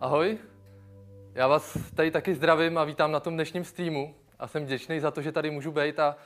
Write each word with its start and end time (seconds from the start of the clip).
Ahoj, 0.00 0.38
já 1.34 1.46
vás 1.46 1.78
tady 1.94 2.10
taky 2.10 2.34
zdravím 2.34 2.78
a 2.78 2.84
vítám 2.84 3.12
na 3.12 3.20
tom 3.20 3.34
dnešním 3.34 3.64
streamu 3.64 4.14
a 4.38 4.48
jsem 4.48 4.64
vděčný 4.64 5.00
za 5.00 5.10
to, 5.10 5.22
že 5.22 5.32
tady 5.32 5.50
můžu 5.50 5.72
být 5.72 5.98
a 5.98 6.16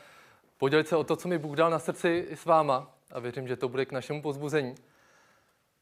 podělit 0.59 0.89
se 0.89 0.97
o 0.97 1.05
to, 1.05 1.17
co 1.17 1.29
mi 1.29 1.39
Bůh 1.39 1.57
dal 1.57 1.71
na 1.71 1.79
srdci 1.79 2.27
i 2.29 2.37
s 2.37 2.45
váma 2.45 2.95
a 3.13 3.21
věřím, 3.21 3.49
že 3.49 3.57
to 3.57 3.69
bude 3.69 3.87
k 3.87 3.93
našemu 3.93 4.23
pozbuzení. 4.23 4.75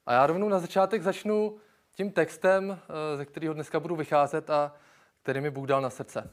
A 0.06 0.12
já 0.12 0.26
rovnou 0.26 0.48
na 0.48 0.58
začátek 0.58 1.02
začnu 1.02 1.56
tím 1.94 2.12
textem, 2.12 2.78
eh, 2.82 3.16
ze 3.16 3.26
kterého 3.26 3.54
dneska 3.54 3.80
budu 3.80 3.96
vycházet 3.96 4.50
a 4.50 4.74
který 5.22 5.40
mi 5.40 5.50
Bůh 5.50 5.66
dal 5.66 5.80
na 5.80 5.90
srdce. 5.90 6.30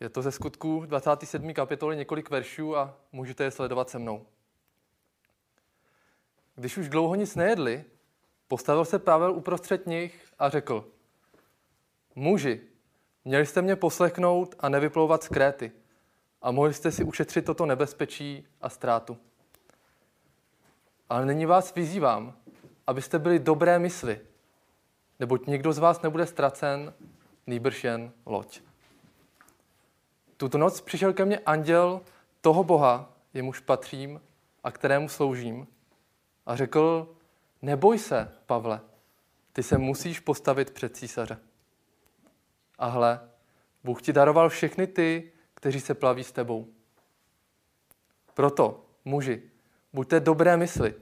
Je 0.00 0.08
to 0.08 0.22
ze 0.22 0.32
skutku 0.32 0.84
27. 0.86 1.54
kapitoly 1.54 1.96
několik 1.96 2.30
veršů 2.30 2.76
a 2.76 2.94
můžete 3.12 3.44
je 3.44 3.50
sledovat 3.50 3.90
se 3.90 3.98
mnou. 3.98 4.26
Když 6.54 6.76
už 6.76 6.88
dlouho 6.88 7.14
nic 7.14 7.34
nejedli, 7.36 7.84
postavil 8.48 8.84
se 8.84 8.98
Pavel 8.98 9.32
uprostřed 9.32 9.86
nich 9.86 10.25
a 10.38 10.48
řekl, 10.48 10.88
muži, 12.14 12.60
měli 13.24 13.46
jste 13.46 13.62
mě 13.62 13.76
poslechnout 13.76 14.54
a 14.58 14.68
nevyplouvat 14.68 15.22
z 15.22 15.28
Kréty 15.28 15.72
a 16.42 16.50
mohli 16.50 16.74
jste 16.74 16.92
si 16.92 17.04
ušetřit 17.04 17.44
toto 17.44 17.66
nebezpečí 17.66 18.46
a 18.60 18.68
ztrátu. 18.68 19.18
Ale 21.08 21.26
nyní 21.26 21.46
vás 21.46 21.74
vyzývám, 21.74 22.34
abyste 22.86 23.18
byli 23.18 23.38
dobré 23.38 23.78
mysli, 23.78 24.20
neboť 25.20 25.46
nikdo 25.46 25.72
z 25.72 25.78
vás 25.78 26.02
nebude 26.02 26.26
ztracen, 26.26 26.94
nýbrž 27.46 27.84
jen 27.84 28.12
loď. 28.26 28.60
Tuto 30.36 30.58
noc 30.58 30.80
přišel 30.80 31.12
ke 31.12 31.24
mně 31.24 31.38
anděl 31.38 32.00
toho 32.40 32.64
Boha, 32.64 33.12
jemuž 33.34 33.60
patřím 33.60 34.20
a 34.64 34.70
kterému 34.70 35.08
sloužím, 35.08 35.66
a 36.46 36.56
řekl, 36.56 37.14
neboj 37.62 37.98
se, 37.98 38.32
Pavle, 38.46 38.80
ty 39.56 39.62
se 39.62 39.78
musíš 39.78 40.20
postavit 40.20 40.70
před 40.70 40.96
císaře. 40.96 41.38
A 42.78 42.86
hle, 42.86 43.20
Bůh 43.84 44.02
ti 44.02 44.12
daroval 44.12 44.48
všechny 44.48 44.86
ty, 44.86 45.32
kteří 45.54 45.80
se 45.80 45.94
plaví 45.94 46.24
s 46.24 46.32
tebou. 46.32 46.68
Proto, 48.34 48.84
muži, 49.04 49.42
buďte 49.92 50.20
dobré 50.20 50.56
mysli. 50.56 50.94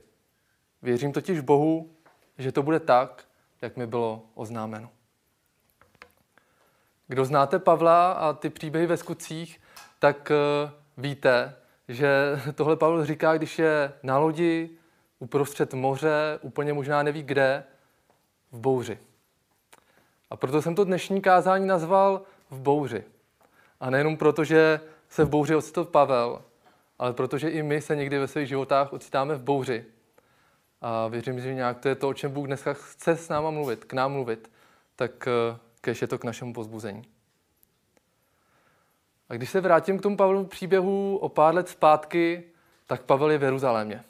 Věřím 0.83 1.13
totiž 1.13 1.41
Bohu, 1.41 1.91
že 2.39 2.53
to 2.53 2.63
bude 2.63 2.81
tak, 2.81 3.25
jak 3.63 3.77
mi 3.77 3.87
bylo 3.87 4.27
oznámeno. 4.35 4.91
Kdo 7.09 7.25
znáte 7.25 7.59
Pavla 7.59 8.13
a 8.13 8.33
ty 8.33 8.51
příběhy 8.51 8.87
ve 8.87 8.97
skutcích, 8.97 9.61
tak 9.99 10.31
eh, 10.31 10.71
víte, 10.97 11.57
že 11.89 12.41
tohle 12.55 12.77
Pavel 12.77 13.07
říká, 13.07 13.37
když 13.37 13.59
je 13.59 13.93
na 14.03 14.19
lodi, 14.19 14.71
uprostřed 15.19 15.75
moře, 15.75 16.39
úplně 16.43 16.73
možná 16.73 17.03
neví 17.03 17.23
kde, 17.23 17.65
v 18.55 18.59
bouři. 18.59 18.99
A 20.31 20.37
proto 20.37 20.63
jsem 20.63 20.75
to 20.75 20.85
dnešní 20.85 21.21
kázání 21.21 21.67
nazval 21.67 22.23
v 22.51 22.61
bouři. 22.61 23.05
A 23.81 23.91
nejenom 23.91 24.17
proto, 24.17 24.45
že 24.45 24.81
se 25.09 25.25
v 25.25 25.29
bouři 25.29 25.55
ocitl 25.55 25.85
Pavel, 25.85 26.43
ale 26.99 27.13
protože 27.13 27.49
i 27.49 27.63
my 27.63 27.81
se 27.81 27.97
někdy 27.97 28.19
ve 28.19 28.29
svých 28.29 28.49
životách 28.49 28.93
ocitáme 28.93 29.35
v 29.35 29.41
bouři. 29.41 29.85
A 30.81 31.09
věřím, 31.09 31.41
že 31.41 31.55
nějak 31.55 31.79
to 31.79 31.89
je 31.89 31.95
to, 31.95 32.09
o 32.09 32.15
čem 32.15 32.33
Bůh 32.33 32.47
dneska 32.47 32.73
chce 32.73 33.17
s 33.17 33.29
náma 33.29 33.51
mluvit, 33.51 33.85
k 33.85 33.93
nám 33.93 34.13
mluvit, 34.13 34.51
tak 34.97 35.29
eh, 35.29 35.59
kež 35.81 36.03
je 36.03 36.09
to 36.09 36.19
k 36.19 36.25
našemu 36.25 36.53
pozbuzení. 36.53 37.03
A 39.29 39.35
když 39.35 39.51
se 39.51 39.61
vrátím 39.61 39.99
k 39.99 40.03
tomu 40.03 40.17
Pavlu 40.17 40.45
příběhu 40.45 41.17
o 41.17 41.29
pár 41.29 41.55
let 41.55 41.69
zpátky, 41.69 42.45
tak 42.87 43.03
Pavel 43.03 43.31
je 43.31 43.39
v 43.39 43.43
Jeruzalémě. 43.43 44.05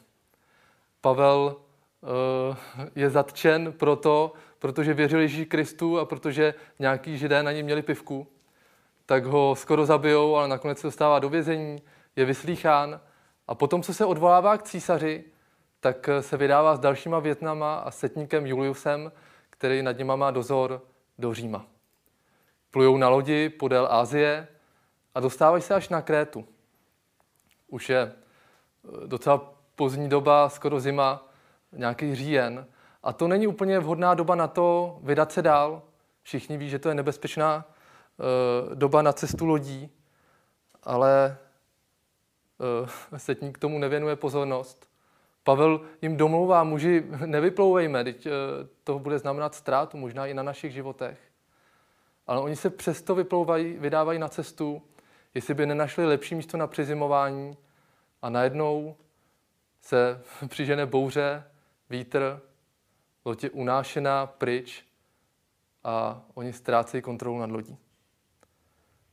Pavel 1.00 1.56
je 2.94 3.10
zatčen 3.10 3.72
proto, 3.72 4.32
protože 4.58 4.94
věřil 4.94 5.20
Ježíši 5.20 5.46
Kristu 5.46 5.98
a 5.98 6.04
protože 6.04 6.54
nějaký 6.78 7.18
židé 7.18 7.42
na 7.42 7.52
něj 7.52 7.62
měli 7.62 7.82
pivku, 7.82 8.26
tak 9.06 9.24
ho 9.24 9.54
skoro 9.56 9.86
zabijou, 9.86 10.36
ale 10.36 10.48
nakonec 10.48 10.78
se 10.78 10.86
dostává 10.86 11.18
do 11.18 11.28
vězení, 11.28 11.82
je 12.16 12.24
vyslýchán 12.24 13.00
a 13.48 13.54
potom, 13.54 13.82
co 13.82 13.94
se 13.94 14.04
odvolává 14.04 14.58
k 14.58 14.62
císaři, 14.62 15.24
tak 15.80 16.08
se 16.20 16.36
vydává 16.36 16.76
s 16.76 16.80
dalšíma 16.80 17.18
větnama 17.18 17.76
a 17.76 17.90
setníkem 17.90 18.46
Juliusem, 18.46 19.12
který 19.50 19.82
nad 19.82 19.98
nima 19.98 20.16
má 20.16 20.30
dozor 20.30 20.82
do 21.18 21.34
Říma. 21.34 21.66
Plujou 22.70 22.96
na 22.96 23.08
lodi 23.08 23.48
podél 23.48 23.88
Ázie 23.90 24.48
a 25.14 25.20
dostávají 25.20 25.62
se 25.62 25.74
až 25.74 25.88
na 25.88 26.02
Krétu. 26.02 26.44
Už 27.68 27.88
je 27.88 28.00
eh, 28.00 29.06
docela 29.06 29.54
pozdní 29.74 30.08
doba, 30.08 30.48
skoro 30.48 30.80
zima, 30.80 31.28
nějaký 31.76 32.14
říjen. 32.14 32.66
A 33.02 33.12
to 33.12 33.28
není 33.28 33.46
úplně 33.46 33.78
vhodná 33.78 34.14
doba 34.14 34.34
na 34.34 34.48
to 34.48 34.98
vydat 35.02 35.32
se 35.32 35.42
dál. 35.42 35.82
Všichni 36.22 36.56
ví, 36.56 36.68
že 36.68 36.78
to 36.78 36.88
je 36.88 36.94
nebezpečná 36.94 37.64
uh, 37.64 38.74
doba 38.74 39.02
na 39.02 39.12
cestu 39.12 39.46
lodí, 39.46 39.90
ale 40.82 41.36
uh, 42.82 42.88
setník 43.16 43.58
tomu 43.58 43.78
nevěnuje 43.78 44.16
pozornost. 44.16 44.88
Pavel 45.44 45.80
jim 46.02 46.16
domlouvá, 46.16 46.64
muži, 46.64 47.04
nevyplouvejme, 47.26 48.04
teď 48.04 48.26
uh, 48.26 48.32
to 48.84 48.98
bude 48.98 49.18
znamenat 49.18 49.54
ztrátu, 49.54 49.96
možná 49.96 50.26
i 50.26 50.34
na 50.34 50.42
našich 50.42 50.72
životech. 50.72 51.18
Ale 52.26 52.40
oni 52.40 52.56
se 52.56 52.70
přesto 52.70 53.14
vyplouvají, 53.14 53.72
vydávají 53.72 54.18
na 54.18 54.28
cestu, 54.28 54.82
jestli 55.34 55.54
by 55.54 55.66
nenašli 55.66 56.06
lepší 56.06 56.34
místo 56.34 56.56
na 56.56 56.66
přizimování 56.66 57.56
a 58.22 58.30
najednou 58.30 58.96
se 59.80 60.20
přižene 60.48 60.86
bouře, 60.86 61.44
vítr, 61.94 62.40
loď 63.24 63.44
je 63.44 63.50
unášená 63.50 64.26
pryč 64.26 64.84
a 65.84 66.22
oni 66.34 66.52
ztrácejí 66.52 67.02
kontrolu 67.02 67.38
nad 67.38 67.50
lodí. 67.50 67.76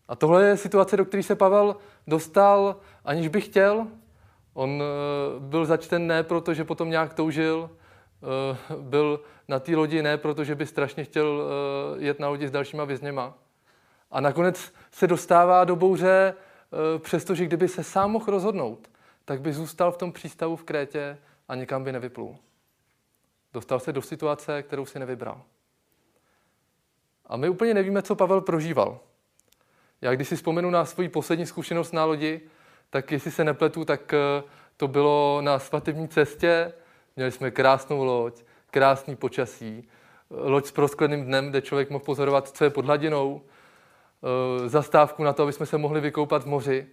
A 0.08 0.16
tohle 0.16 0.44
je 0.44 0.58
situace, 0.58 0.98
do 0.98 1.06
které 1.06 1.24
se 1.24 1.36
Pavel 1.36 1.76
dostal, 2.08 2.76
aniž 3.06 3.28
by 3.28 3.42
chtěl. 3.42 3.88
On 4.54 4.82
eh, 4.82 5.40
byl 5.40 5.66
začten 5.66 6.08
ne 6.08 6.24
proto, 6.24 6.54
že 6.54 6.64
potom 6.64 6.90
nějak 6.90 7.14
toužil, 7.14 7.70
eh, 7.70 8.76
byl 8.82 9.22
na 9.48 9.60
té 9.60 9.76
lodi 9.76 10.02
ne 10.02 10.18
proto, 10.18 10.44
že 10.44 10.56
by 10.56 10.66
strašně 10.66 11.04
chtěl 11.04 11.42
eh, 11.42 12.04
jet 12.06 12.20
na 12.20 12.28
lodi 12.28 12.48
s 12.48 12.52
dalšíma 12.52 12.86
vězněma. 12.86 13.34
A 14.12 14.22
nakonec 14.22 14.74
se 14.92 15.08
dostává 15.08 15.64
do 15.64 15.76
bouře, 15.76 16.34
přestože 16.98 17.46
kdyby 17.46 17.68
se 17.68 17.84
sám 17.84 18.12
mohl 18.12 18.26
rozhodnout, 18.28 18.88
tak 19.26 19.42
by 19.42 19.54
zůstal 19.54 19.92
v 19.92 19.98
tom 19.98 20.12
přístavu 20.12 20.56
v 20.56 20.64
Krétě 20.64 21.18
a 21.48 21.56
nikam 21.56 21.84
by 21.84 21.92
nevyplul. 21.92 22.36
Dostal 23.54 23.80
se 23.80 23.94
do 23.94 24.02
situace, 24.02 24.64
kterou 24.64 24.86
si 24.86 25.00
nevybral. 25.00 25.42
A 27.26 27.38
my 27.38 27.50
úplně 27.50 27.74
nevíme, 27.74 28.02
co 28.02 28.16
Pavel 28.16 28.42
prožíval. 28.42 29.00
Já 30.02 30.16
když 30.16 30.28
si 30.28 30.36
vzpomenu 30.36 30.70
na 30.70 30.86
svoji 30.86 31.10
poslední 31.10 31.46
zkušenost 31.46 31.92
na 31.92 32.06
lodi, 32.06 32.42
tak 32.90 33.12
jestli 33.12 33.32
se 33.32 33.44
nepletu, 33.44 33.86
tak 33.86 34.14
eh, 34.14 34.44
to 34.78 34.88
bylo 34.88 35.42
na 35.42 35.60
svatební 35.60 36.08
cestě. 36.08 36.74
Měli 37.16 37.32
jsme 37.32 37.52
krásnou 37.52 38.04
loď, 38.04 38.44
krásný 38.72 39.16
počasí, 39.16 39.90
loď 40.30 40.66
s 40.66 40.72
proskleným 40.72 41.26
dnem, 41.26 41.50
kde 41.50 41.62
člověk 41.62 41.90
mohl 41.90 42.06
pozorovat, 42.06 42.48
co 42.48 42.64
je 42.64 42.70
pod 42.70 42.86
hladinou, 42.86 43.42
eh, 43.42 44.70
zastávku 44.70 45.24
na 45.24 45.34
to, 45.34 45.44
aby 45.44 45.54
jsme 45.54 45.66
se 45.66 45.78
mohli 45.78 46.02
vykoupat 46.02 46.44
v 46.44 46.48
moři 46.48 46.88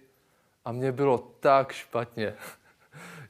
a 0.65 0.71
mně 0.71 0.91
bylo 0.91 1.17
tak 1.39 1.71
špatně. 1.71 2.33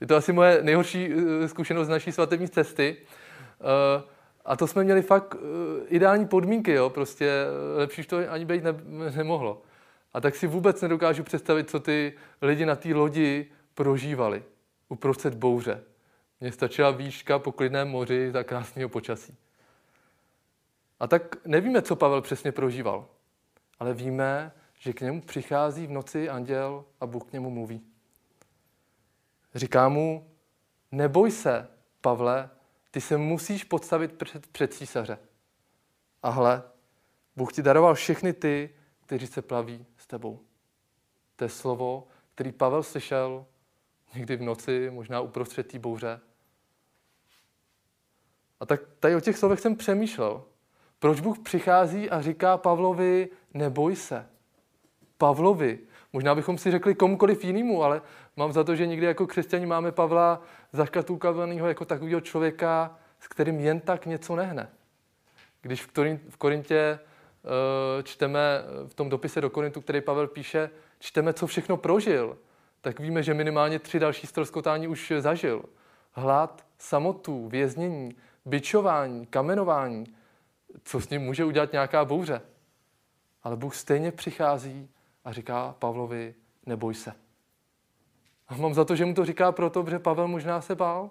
Je 0.02 0.08
to 0.08 0.16
asi 0.16 0.34
moje 0.34 0.64
nejhorší 0.64 1.10
eh, 1.14 1.48
zkušenost 1.48 1.88
z 1.88 1.90
naší 1.90 2.12
svatební 2.12 2.50
cesty. 2.50 2.98
Eh, 2.98 4.04
a 4.46 4.56
to 4.56 4.68
jsme 4.68 4.84
měli 4.84 5.02
fakt 5.02 5.36
eh, 5.36 5.88
ideální 5.88 6.28
podmínky, 6.28 6.72
jo? 6.72 6.90
prostě 6.90 7.46
lepší 7.76 8.04
to 8.04 8.18
ani 8.30 8.46
být 8.46 8.64
ne, 8.64 8.74
nemohlo. 9.16 9.62
A 10.14 10.22
tak 10.22 10.36
si 10.36 10.48
vůbec 10.48 10.82
nedokážu 10.82 11.24
představit, 11.24 11.70
co 11.70 11.80
ty 11.80 12.14
lidi 12.42 12.66
na 12.66 12.76
té 12.76 12.94
lodi 12.94 13.46
prožívali 13.74 14.44
uprostřed 14.90 15.36
bouře. 15.36 15.84
Mně 16.42 16.52
stačila 16.52 16.92
výška 16.92 17.40
po 17.40 17.52
klidném 17.52 17.88
moři 17.88 18.32
za 18.32 18.44
krásného 18.44 18.90
počasí. 18.90 19.38
A 21.00 21.08
tak 21.08 21.46
nevíme, 21.46 21.82
co 21.82 21.96
Pavel 21.96 22.22
přesně 22.22 22.52
prožíval, 22.52 23.08
ale 23.80 23.94
víme, 23.94 24.52
že 24.80 24.94
k 24.94 25.02
němu 25.02 25.22
přichází 25.22 25.88
v 25.88 25.92
noci 25.92 26.30
anděl 26.30 26.86
a 27.02 27.06
Bůh 27.06 27.24
k 27.24 27.34
němu 27.34 27.50
mluví. 27.50 27.82
Říká 29.56 29.90
mu, 29.90 30.32
neboj 30.92 31.32
se, 31.32 31.68
Pavle, 32.02 32.50
ty 32.92 33.02
se 33.02 33.18
musíš 33.18 33.64
podstavit 33.64 34.14
před, 34.14 34.48
před 34.48 34.74
císaře. 34.74 35.18
A 36.24 36.30
hle, 36.30 36.64
Bůh 37.36 37.54
ti 37.54 37.62
daroval 37.62 37.96
všechny 37.96 38.34
ty, 38.34 38.76
kteří 39.06 39.28
se 39.28 39.42
plaví 39.42 39.86
s 39.98 40.08
tebou. 40.08 40.40
To 41.36 41.44
je 41.44 41.50
slovo, 41.50 42.08
který 42.36 42.52
Pavel 42.52 42.84
slyšel 42.84 43.46
někdy 44.16 44.36
v 44.36 44.42
noci, 44.42 44.90
možná 44.90 45.22
uprostřed 45.22 45.68
té 45.68 45.80
bouře. 45.80 46.20
A 48.60 48.66
tak 48.66 48.82
tady 49.00 49.16
o 49.16 49.20
těch 49.20 49.38
slovech 49.38 49.60
jsem 49.60 49.76
přemýšlel. 49.76 50.44
Proč 51.00 51.20
Bůh 51.20 51.40
přichází 51.40 52.10
a 52.10 52.22
říká 52.22 52.58
Pavlovi, 52.58 53.30
neboj 53.54 53.96
se. 53.96 54.30
Pavlovi. 55.18 55.80
Možná 56.14 56.36
bychom 56.36 56.58
si 56.58 56.72
řekli 56.72 56.96
komukoliv 56.96 57.44
jinému, 57.44 57.84
ale 57.84 58.02
mám 58.40 58.54
za 58.54 58.64
to, 58.64 58.76
že 58.76 58.88
někdy 58.88 59.06
jako 59.06 59.28
křesťani 59.28 59.66
máme 59.66 59.92
Pavla 59.92 60.42
zaškatulkovaného 60.72 61.68
jako 61.68 61.86
takového 61.86 62.22
člověka, 62.22 62.98
s 63.20 63.28
kterým 63.28 63.60
jen 63.60 63.80
tak 63.80 64.06
něco 64.06 64.36
nehne. 64.36 64.70
Když 65.62 65.84
v 66.30 66.38
Korintě 66.38 67.00
čteme 68.04 68.40
v 68.88 68.94
tom 68.94 69.10
dopise 69.10 69.42
do 69.42 69.50
Korintu, 69.50 69.82
který 69.82 70.02
Pavel 70.02 70.28
píše, 70.28 70.70
čteme, 71.00 71.34
co 71.34 71.48
všechno 71.48 71.78
prožil, 71.78 72.38
tak 72.82 73.00
víme, 73.00 73.24
že 73.24 73.34
minimálně 73.34 73.80
tři 73.80 74.00
další 74.00 74.28
stroskotání 74.28 74.88
už 74.88 75.14
zažil. 75.20 75.64
Hlad, 76.12 76.66
samotu, 76.78 77.48
věznění, 77.48 78.16
byčování, 78.46 79.26
kamenování. 79.26 80.16
Co 80.84 81.02
s 81.02 81.10
ním 81.10 81.22
může 81.22 81.46
udělat 81.46 81.72
nějaká 81.72 82.06
bouře? 82.06 82.42
Ale 83.44 83.56
Bůh 83.56 83.76
stejně 83.76 84.12
přichází 84.12 84.90
a 85.26 85.32
říká 85.32 85.76
Pavlovi, 85.80 86.36
neboj 86.66 86.94
se. 86.94 87.14
A 88.50 88.56
mám 88.58 88.74
za 88.74 88.86
to, 88.86 88.96
že 88.96 89.06
mu 89.06 89.14
to 89.14 89.26
říká 89.26 89.52
proto, 89.52 89.86
že 89.90 90.00
Pavel 90.00 90.28
možná 90.28 90.62
se 90.62 90.76
bál. 90.76 91.10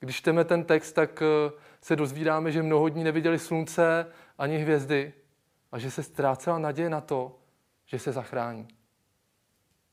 Když 0.00 0.16
čteme 0.16 0.44
ten 0.44 0.64
text, 0.64 0.92
tak 0.92 1.22
eh, 1.22 1.52
se 1.80 1.96
dozvídáme, 1.96 2.52
že 2.52 2.62
mnoho 2.62 2.88
dní 2.88 3.04
neviděli 3.04 3.38
slunce 3.38 4.06
ani 4.38 4.58
hvězdy 4.58 5.12
a 5.72 5.78
že 5.78 5.90
se 5.90 6.02
ztrácela 6.02 6.58
naděje 6.58 6.90
na 6.90 7.00
to, 7.00 7.38
že 7.86 7.98
se 7.98 8.12
zachrání. 8.12 8.68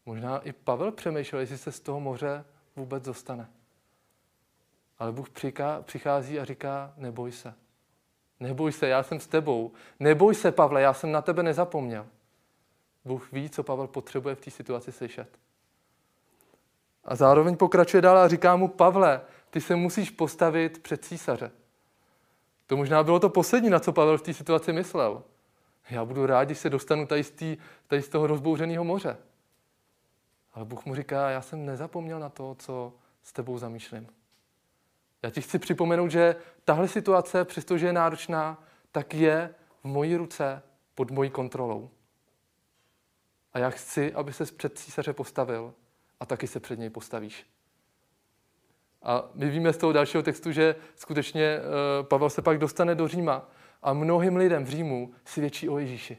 Možná 0.05 0.39
i 0.39 0.53
Pavel 0.53 0.91
přemýšlel, 0.91 1.41
jestli 1.41 1.57
se 1.57 1.71
z 1.71 1.79
toho 1.79 1.99
moře 1.99 2.45
vůbec 2.75 3.03
dostane. 3.03 3.49
Ale 4.99 5.11
Bůh 5.11 5.29
přichází 5.81 6.39
a 6.39 6.45
říká, 6.45 6.93
neboj 6.97 7.31
se. 7.31 7.53
Neboj 8.39 8.71
se, 8.71 8.87
já 8.87 9.03
jsem 9.03 9.19
s 9.19 9.27
tebou. 9.27 9.71
Neboj 9.99 10.35
se, 10.35 10.51
Pavle, 10.51 10.81
já 10.81 10.93
jsem 10.93 11.11
na 11.11 11.21
tebe 11.21 11.43
nezapomněl. 11.43 12.07
Bůh 13.05 13.31
ví, 13.31 13.49
co 13.49 13.63
Pavel 13.63 13.87
potřebuje 13.87 14.35
v 14.35 14.41
té 14.41 14.51
situaci 14.51 14.91
slyšet. 14.91 15.42
A 17.05 17.15
zároveň 17.15 17.57
pokračuje 17.57 18.01
dál 18.01 18.17
a 18.17 18.27
říká 18.27 18.55
mu, 18.55 18.67
Pavle, 18.67 19.21
ty 19.49 19.61
se 19.61 19.75
musíš 19.75 20.09
postavit 20.09 20.83
před 20.83 21.05
císaře. 21.05 21.51
To 22.67 22.77
možná 22.77 23.03
bylo 23.03 23.19
to 23.19 23.29
poslední, 23.29 23.69
na 23.69 23.79
co 23.79 23.93
Pavel 23.93 24.17
v 24.17 24.21
té 24.21 24.33
situaci 24.33 24.73
myslel. 24.73 25.23
Já 25.89 26.05
budu 26.05 26.25
rád, 26.25 26.43
když 26.43 26.57
se 26.57 26.69
dostanu 26.69 27.05
tady 27.07 27.23
z, 27.23 27.31
tý, 27.31 27.57
tady 27.87 28.01
z 28.01 28.09
toho 28.09 28.27
rozbouřeného 28.27 28.83
moře. 28.83 29.17
Ale 30.53 30.65
Bůh 30.65 30.85
mu 30.85 30.95
říká, 30.95 31.29
já 31.29 31.41
jsem 31.41 31.65
nezapomněl 31.65 32.19
na 32.19 32.29
to, 32.29 32.55
co 32.59 32.93
s 33.23 33.33
tebou 33.33 33.57
zamýšlím. 33.57 34.07
Já 35.23 35.29
ti 35.29 35.41
chci 35.41 35.59
připomenout, 35.59 36.11
že 36.11 36.35
tahle 36.65 36.87
situace, 36.87 37.45
přestože 37.45 37.85
je 37.85 37.93
náročná, 37.93 38.63
tak 38.91 39.13
je 39.13 39.55
v 39.81 39.85
mojí 39.85 40.15
ruce 40.15 40.61
pod 40.95 41.11
mojí 41.11 41.29
kontrolou. 41.29 41.89
A 43.53 43.59
já 43.59 43.69
chci, 43.69 44.13
aby 44.13 44.33
se 44.33 44.45
před 44.45 44.77
císaře 44.77 45.13
postavil 45.13 45.73
a 46.23 46.25
taky 46.25 46.47
se 46.47 46.59
před 46.59 46.79
něj 46.79 46.89
postavíš. 46.89 47.45
A 49.01 49.23
my 49.33 49.49
víme 49.49 49.73
z 49.73 49.77
toho 49.77 49.93
dalšího 49.93 50.23
textu, 50.23 50.51
že 50.51 50.75
skutečně 50.95 51.43
eh, 51.43 52.03
Pavel 52.03 52.29
se 52.29 52.41
pak 52.41 52.57
dostane 52.57 52.95
do 52.95 53.07
Říma 53.07 53.49
a 53.81 53.93
mnohým 53.93 54.35
lidem 54.35 54.65
v 54.65 54.69
Římu 54.69 55.13
svědčí 55.25 55.69
o 55.69 55.77
Ježíši. 55.77 56.17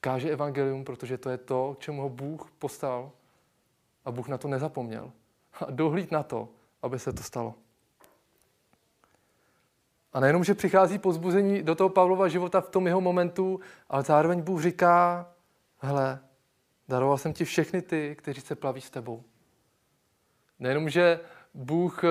Káže 0.00 0.30
evangelium, 0.30 0.84
protože 0.84 1.18
to 1.18 1.30
je 1.30 1.38
to, 1.38 1.74
k 1.78 1.82
čemu 1.82 2.02
ho 2.02 2.08
Bůh 2.08 2.50
postal 2.58 3.12
a 4.04 4.10
Bůh 4.10 4.28
na 4.28 4.38
to 4.38 4.48
nezapomněl. 4.48 5.12
A 5.60 5.70
dohlíd 5.70 6.10
na 6.10 6.22
to, 6.22 6.48
aby 6.82 6.98
se 6.98 7.12
to 7.12 7.22
stalo. 7.22 7.54
A 10.12 10.20
nejenom, 10.20 10.44
že 10.44 10.54
přichází 10.54 10.98
pozbuzení 10.98 11.62
do 11.62 11.74
toho 11.74 11.88
Pavlova 11.88 12.28
života 12.28 12.60
v 12.60 12.68
tom 12.68 12.86
jeho 12.86 13.00
momentu, 13.00 13.60
ale 13.88 14.02
zároveň 14.02 14.42
Bůh 14.42 14.62
říká, 14.62 15.28
hele, 15.78 16.20
daroval 16.88 17.18
jsem 17.18 17.32
ti 17.32 17.44
všechny 17.44 17.82
ty, 17.82 18.16
kteří 18.18 18.40
se 18.40 18.54
plaví 18.54 18.80
s 18.80 18.90
tebou. 18.90 19.24
Nejenom, 20.58 20.90
že 20.90 21.20
Bůh 21.54 22.04
eh, 22.04 22.08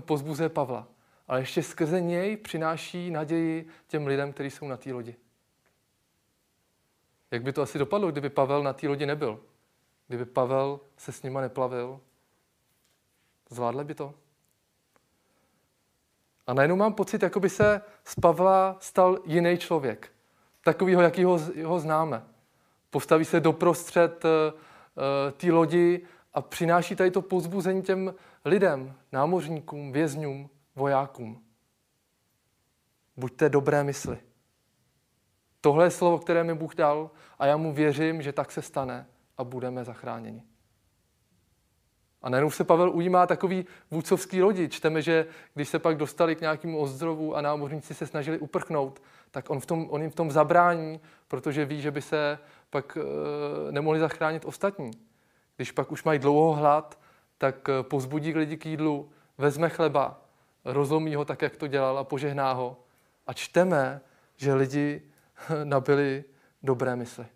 pozbuzuje 0.00 0.48
Pavla, 0.48 0.88
ale 1.28 1.40
ještě 1.40 1.62
skrze 1.62 2.00
něj 2.00 2.36
přináší 2.36 3.10
naději 3.10 3.68
těm 3.86 4.06
lidem, 4.06 4.32
kteří 4.32 4.50
jsou 4.50 4.68
na 4.68 4.76
té 4.76 4.92
lodi. 4.92 5.16
Jak 7.30 7.42
by 7.42 7.52
to 7.52 7.62
asi 7.62 7.78
dopadlo, 7.78 8.10
kdyby 8.10 8.30
Pavel 8.30 8.62
na 8.62 8.72
té 8.72 8.88
lodi 8.88 9.06
nebyl? 9.06 9.40
Kdyby 10.08 10.24
Pavel 10.24 10.80
se 10.96 11.12
s 11.12 11.22
nima 11.22 11.40
neplavil? 11.40 12.00
Zvládli 13.50 13.84
by 13.84 13.94
to? 13.94 14.14
A 16.46 16.54
najednou 16.54 16.76
mám 16.76 16.94
pocit, 16.94 17.22
jako 17.22 17.40
by 17.40 17.50
se 17.50 17.82
z 18.04 18.14
Pavla 18.14 18.76
stal 18.80 19.18
jiný 19.24 19.58
člověk. 19.58 20.12
Takovýho, 20.60 21.02
jaký 21.02 21.24
ho, 21.24 21.40
ho 21.64 21.80
známe. 21.80 22.33
Postaví 22.94 23.24
se 23.24 23.40
doprostřed 23.40 24.24
uh, 24.24 24.30
té 25.36 25.52
lodi 25.52 26.00
a 26.34 26.42
přináší 26.42 26.96
tady 26.96 27.10
to 27.10 27.22
pozbuzení 27.22 27.82
těm 27.82 28.14
lidem, 28.44 28.94
námořníkům, 29.12 29.92
vězňům, 29.92 30.50
vojákům. 30.76 31.44
Buďte 33.16 33.48
dobré 33.48 33.84
mysli. 33.84 34.18
Tohle 35.60 35.86
je 35.86 35.90
slovo, 35.90 36.18
které 36.18 36.44
mi 36.44 36.54
Bůh 36.54 36.74
dal 36.74 37.10
a 37.38 37.46
já 37.46 37.56
mu 37.56 37.72
věřím, 37.72 38.22
že 38.22 38.32
tak 38.32 38.52
se 38.52 38.62
stane 38.62 39.06
a 39.38 39.44
budeme 39.44 39.84
zachráněni. 39.84 40.42
A 42.24 42.30
najednou 42.30 42.50
se 42.50 42.64
Pavel 42.64 42.90
ujímá 42.90 43.26
takový 43.26 43.66
vůdcovský 43.90 44.42
lodi. 44.42 44.68
Čteme, 44.68 45.02
že 45.02 45.26
když 45.54 45.68
se 45.68 45.78
pak 45.78 45.96
dostali 45.96 46.36
k 46.36 46.40
nějakému 46.40 46.78
ozdrovu 46.78 47.36
a 47.36 47.40
námořníci 47.40 47.94
se 47.94 48.06
snažili 48.06 48.38
uprchnout, 48.38 49.02
tak 49.30 49.50
on, 49.50 49.60
v 49.60 49.66
tom, 49.66 49.86
on 49.90 50.02
jim 50.02 50.10
v 50.10 50.14
tom 50.14 50.30
zabrání, 50.30 51.00
protože 51.28 51.64
ví, 51.64 51.80
že 51.80 51.90
by 51.90 52.02
se 52.02 52.38
pak 52.70 52.98
e, 53.00 53.72
nemohli 53.72 54.00
zachránit 54.00 54.44
ostatní. 54.44 54.90
Když 55.56 55.72
pak 55.72 55.92
už 55.92 56.04
mají 56.04 56.18
dlouho 56.18 56.52
hlad, 56.52 56.98
tak 57.38 57.68
eh, 57.68 57.82
pozbudí 57.82 58.34
lidi 58.34 58.56
k 58.56 58.66
jídlu, 58.66 59.10
vezme 59.38 59.68
chleba, 59.68 60.20
rozlomí 60.64 61.14
ho 61.14 61.24
tak, 61.24 61.42
jak 61.42 61.56
to 61.56 61.66
dělal 61.66 61.98
a 61.98 62.04
požehná 62.04 62.52
ho. 62.52 62.76
A 63.26 63.32
čteme, 63.32 64.00
že 64.36 64.54
lidi 64.54 65.02
nabili 65.64 66.24
dobré 66.62 66.96
mysli. 66.96 67.26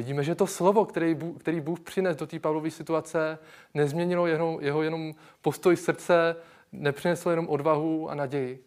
Vidíme, 0.00 0.24
že 0.24 0.34
to 0.34 0.46
slovo, 0.46 0.84
který 0.84 1.14
Bůh, 1.14 1.40
který 1.40 1.60
Bůh 1.60 1.80
přines 1.80 2.16
do 2.16 2.26
té 2.26 2.38
Pavlové 2.38 2.70
situace, 2.70 3.38
nezměnilo 3.74 4.26
jeho, 4.26 4.58
jeho 4.60 4.82
jenom 4.82 5.14
postoj 5.40 5.76
srdce, 5.76 6.36
nepřineslo 6.72 7.30
jenom 7.30 7.48
odvahu 7.48 8.10
a 8.10 8.14
naději, 8.14 8.64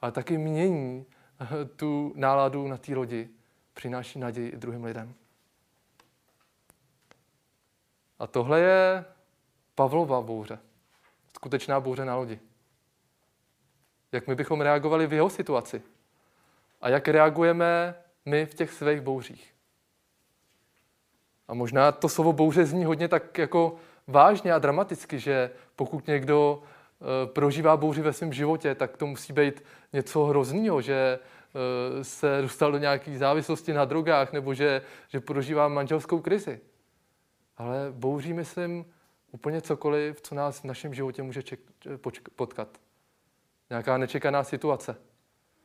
ale 0.00 0.12
taky 0.12 0.38
mění 0.38 1.06
tu 1.76 2.12
náladu 2.16 2.68
na 2.68 2.76
té 2.76 2.94
lodi, 2.94 3.28
přináší 3.74 4.18
naději 4.18 4.48
i 4.48 4.56
druhým 4.56 4.84
lidem. 4.84 5.14
A 8.18 8.26
tohle 8.26 8.60
je 8.60 9.04
Pavlova 9.74 10.20
bouře. 10.20 10.58
Skutečná 11.34 11.80
bouře 11.80 12.04
na 12.04 12.16
lodi. 12.16 12.40
Jak 14.12 14.26
my 14.26 14.34
bychom 14.34 14.60
reagovali 14.60 15.06
v 15.06 15.12
jeho 15.12 15.30
situaci? 15.30 15.82
A 16.80 16.88
jak 16.88 17.08
reagujeme 17.08 17.94
my 18.24 18.46
v 18.46 18.54
těch 18.54 18.72
svých 18.72 19.00
bouřích? 19.00 19.57
A 21.48 21.54
možná 21.54 21.92
to 21.92 22.08
slovo 22.08 22.32
bouře 22.32 22.64
zní 22.64 22.84
hodně 22.84 23.08
tak 23.08 23.38
jako 23.38 23.76
vážně 24.06 24.52
a 24.52 24.58
dramaticky, 24.58 25.18
že 25.18 25.50
pokud 25.76 26.06
někdo 26.06 26.62
e, 26.62 27.26
prožívá 27.26 27.76
bouři 27.76 28.02
ve 28.02 28.12
svém 28.12 28.32
životě, 28.32 28.74
tak 28.74 28.96
to 28.96 29.06
musí 29.06 29.32
být 29.32 29.64
něco 29.92 30.24
hrozného, 30.24 30.80
že 30.80 31.18
e, 32.00 32.04
se 32.04 32.38
dostal 32.42 32.72
do 32.72 32.78
nějaké 32.78 33.18
závislosti 33.18 33.72
na 33.72 33.84
drogách 33.84 34.32
nebo 34.32 34.54
že, 34.54 34.82
že 35.08 35.20
prožívá 35.20 35.68
manželskou 35.68 36.20
krizi. 36.20 36.60
Ale 37.56 37.86
bouří, 37.90 38.32
myslím, 38.32 38.84
úplně 39.32 39.60
cokoliv, 39.60 40.20
co 40.20 40.34
nás 40.34 40.60
v 40.60 40.64
našem 40.64 40.94
životě 40.94 41.22
může 41.22 41.42
ček, 41.42 41.60
počk, 41.96 42.28
potkat. 42.28 42.68
Nějaká 43.70 43.98
nečekaná 43.98 44.44
situace. 44.44 44.96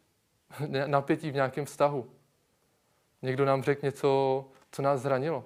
Napětí 0.86 1.32
v 1.32 1.36
nějakém 1.36 1.66
vztahu. 1.66 2.10
Někdo 3.22 3.46
nám 3.46 3.64
řekl 3.64 3.86
něco, 3.86 4.46
co 4.72 4.82
nás 4.82 5.02
zranilo. 5.02 5.46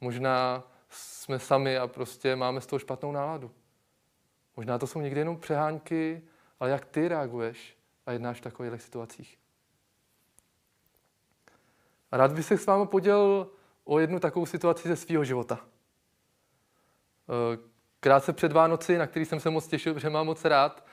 Možná 0.00 0.64
jsme 0.88 1.38
sami 1.38 1.78
a 1.78 1.86
prostě 1.86 2.36
máme 2.36 2.60
z 2.60 2.66
toho 2.66 2.80
špatnou 2.80 3.12
náladu. 3.12 3.50
Možná 4.56 4.78
to 4.78 4.86
jsou 4.86 5.00
někdy 5.00 5.20
jenom 5.20 5.36
přehánky, 5.36 6.22
ale 6.60 6.70
jak 6.70 6.84
ty 6.84 7.08
reaguješ 7.08 7.76
a 8.06 8.12
jednáš 8.12 8.38
v 8.38 8.40
takových 8.40 8.82
situacích. 8.82 9.38
A 12.10 12.16
rád 12.16 12.32
bych 12.32 12.44
se 12.44 12.58
s 12.58 12.66
vámi 12.66 12.86
podělil 12.86 13.50
o 13.84 13.98
jednu 13.98 14.20
takovou 14.20 14.46
situaci 14.46 14.88
ze 14.88 14.96
svého 14.96 15.24
života. 15.24 15.60
Eh, 17.28 17.58
krátce 18.00 18.32
před 18.32 18.52
Vánoci, 18.52 18.98
na 18.98 19.06
který 19.06 19.24
jsem 19.24 19.40
se 19.40 19.50
moc 19.50 19.66
těšil, 19.66 19.94
protože 19.94 20.10
mám 20.10 20.26
moc 20.26 20.44
rád, 20.44 20.84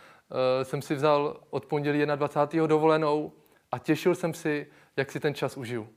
eh, 0.62 0.66
jsem 0.66 0.82
si 0.82 0.96
vzal 0.96 1.44
od 1.50 1.66
pondělí 1.66 2.06
21. 2.06 2.68
dovolenou 2.68 3.32
a 3.72 3.80
těšil 3.80 4.16
jsem 4.16 4.34
si, 4.34 4.68
jak 4.98 5.12
si 5.12 5.20
ten 5.20 5.34
čas 5.34 5.58
užiju. 5.58 5.90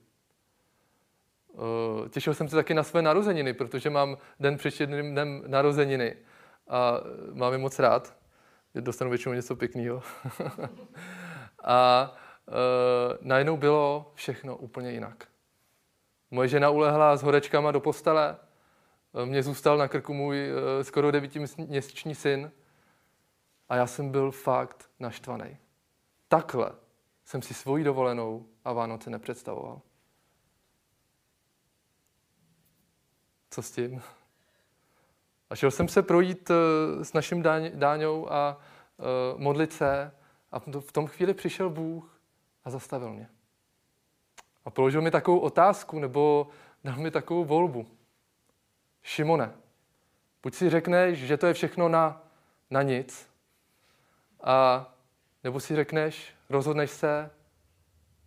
Eh, 1.59 2.09
těšil 2.09 2.35
jsem 2.35 2.49
se 2.49 2.57
taky 2.57 2.75
na 2.75 2.83
své 2.83 3.03
narozeniny, 3.03 3.53
protože 3.53 3.91
mám 3.91 4.17
den 4.41 4.57
před 4.57 4.81
jedným 4.81 5.13
dnem 5.13 5.43
narozeniny 5.47 6.17
a 6.69 7.01
mám 7.33 7.53
je 7.53 7.59
moc 7.59 7.79
rád. 7.79 8.17
Dostanu 8.75 9.11
většinou 9.11 9.35
něco 9.35 9.57
pěkného. 9.57 10.03
a 11.65 12.13
uh, 12.47 12.55
najednou 13.21 13.57
bylo 13.57 14.13
všechno 14.15 14.57
úplně 14.57 14.91
jinak. 14.93 15.29
Moje 16.31 16.49
žena 16.49 16.71
ulehla 16.71 17.17
s 17.17 17.23
horečkama 17.23 17.73
do 17.73 17.81
postele, 17.81 18.37
eh, 19.23 19.27
mě 19.27 19.43
zůstal 19.43 19.77
na 19.77 19.89
krku 19.89 20.15
můj 20.15 20.51
uh, 20.53 20.83
skoro 20.83 21.11
devítiměsíční 21.11 22.15
syn. 22.15 22.53
a 23.69 23.77
já 23.77 23.87
jsem 23.87 24.11
byl 24.11 24.31
fakt 24.31 24.91
naštvaný. 25.01 25.57
Takhle 26.29 26.73
jsem 27.25 27.43
si 27.43 27.55
svoji 27.55 27.85
dovolenou 27.85 28.47
a 28.65 28.73
Vánoce 28.73 29.11
nepředstavoval. 29.11 29.81
Co 33.51 33.63
s 33.63 33.71
tím? 33.71 34.03
A 35.51 35.57
šel 35.57 35.71
jsem 35.71 35.89
se 35.89 36.03
projít 36.03 36.51
uh, 36.51 37.03
s 37.03 37.13
naším 37.13 37.43
Dáňou 37.75 38.33
a 38.33 38.57
uh, 38.97 39.41
modlit 39.41 39.73
se 39.73 40.13
a 40.53 40.59
v 40.61 40.93
tom 40.93 41.07
chvíli 41.07 41.35
přišel 41.35 41.71
Bůh 41.71 42.21
a 42.65 42.71
zastavil 42.71 43.13
mě. 43.13 43.29
A 44.65 44.71
položil 44.71 45.03
mi 45.03 45.11
takovou 45.11 45.39
otázku, 45.39 45.99
nebo 45.99 46.49
dal 46.85 46.97
mi 46.97 47.11
takovou 47.11 47.45
volbu. 47.45 47.87
Šimone, 49.03 49.53
buď 50.43 50.55
si 50.55 50.71
řekneš, 50.71 51.19
že 51.19 51.37
to 51.37 51.47
je 51.47 51.55
všechno 51.55 51.89
na, 51.89 52.23
na 52.71 52.83
nic, 52.83 53.29
a 54.43 54.87
nebo 55.45 55.61
si 55.61 55.77
řekneš, 55.77 56.35
rozhodneš 56.51 56.91
se 56.91 57.31